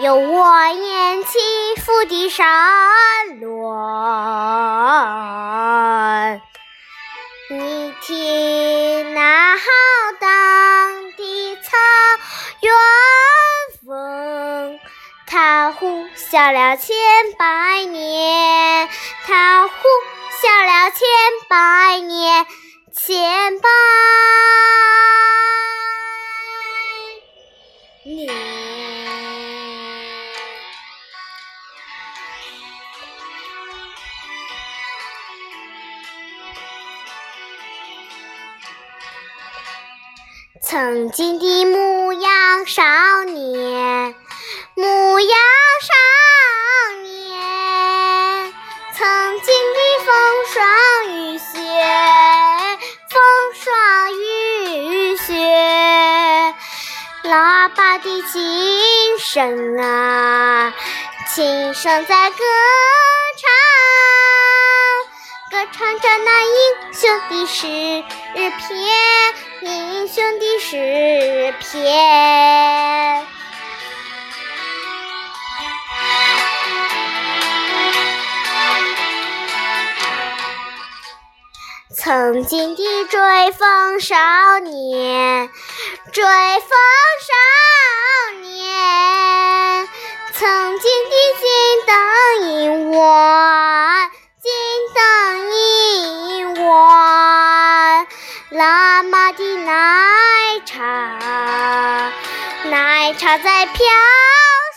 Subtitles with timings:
[0.00, 1.38] 有我眼起
[1.80, 2.46] 伏的山
[3.40, 3.60] 峦。
[7.48, 9.62] 你听那浩
[10.20, 10.30] 荡
[11.16, 11.78] 的草
[12.60, 12.74] 原
[13.86, 14.78] 风，
[15.26, 16.94] 它呼啸了千
[17.38, 18.88] 百年，
[19.26, 19.72] 它呼
[20.42, 21.00] 啸了千
[21.48, 22.44] 百年，
[22.92, 23.68] 千百
[40.68, 42.82] 曾经的牧羊少
[43.22, 44.16] 年，
[44.74, 45.38] 牧羊
[45.80, 45.94] 少
[47.04, 48.52] 年，
[48.92, 50.10] 曾经的风
[50.52, 50.66] 霜
[51.14, 51.54] 雨雪，
[53.08, 53.16] 风
[53.54, 55.32] 霜雨雪，
[57.22, 60.74] 喇叭的琴声啊，
[61.32, 62.44] 琴声在歌
[65.52, 66.50] 唱，歌唱着那英
[66.92, 67.62] 雄的诗
[68.34, 68.50] 篇，
[69.62, 73.26] 英雄的诗篇。
[81.94, 85.48] 曾经的追风少年，
[86.12, 86.30] 追风
[87.26, 87.32] 少
[88.40, 89.88] 年，
[90.32, 91.48] 曾经的金
[91.86, 91.96] 灯
[92.48, 93.65] 银碗，
[98.76, 99.72] 妈妈的奶
[100.66, 100.84] 茶，
[102.64, 103.74] 奶茶在飘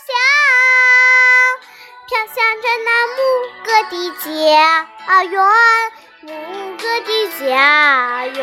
[0.06, 0.16] 香，
[2.08, 3.20] 飘香着那牧
[3.62, 4.24] 歌的家
[5.24, 5.36] 园，
[6.22, 6.32] 牧
[6.78, 8.40] 歌的家园。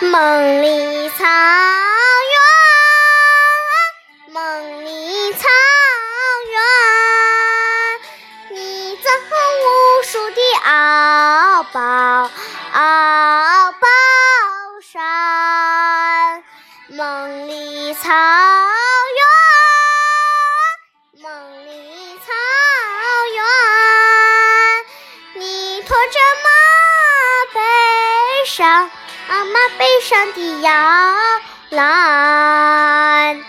[0.00, 0.66] 梦里
[1.10, 1.24] 草
[18.02, 18.08] 草
[21.14, 21.30] 原，梦
[21.68, 21.70] 里
[22.18, 22.32] 草
[23.32, 23.40] 原，
[25.40, 26.48] 你驮着马
[27.54, 27.60] 背
[28.44, 28.90] 上。
[29.28, 30.68] 啊，马背上的摇
[31.70, 33.40] 篮。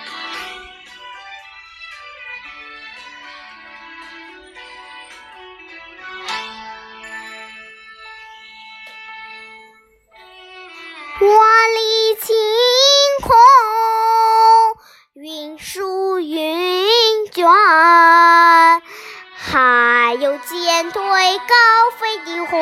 [21.37, 21.55] 高
[21.97, 22.59] 飞的鸿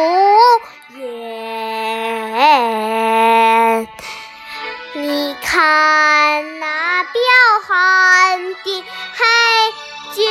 [0.97, 1.07] 雁。
[4.93, 7.13] 你看那彪
[7.67, 8.83] 悍的
[9.13, 9.25] 黑
[10.13, 10.29] 骏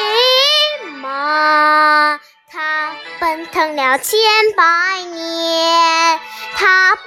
[0.99, 2.21] 马，
[2.51, 4.19] 它奔腾了千
[4.57, 4.65] 百
[5.03, 6.21] 年，
[6.57, 7.05] 它奔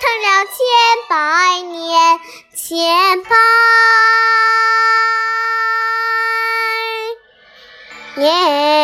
[0.00, 0.56] 腾了千
[1.08, 2.20] 百年，
[2.54, 3.36] 千百
[8.16, 8.83] 年。